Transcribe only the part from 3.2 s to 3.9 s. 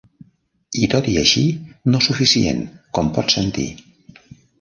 sentir.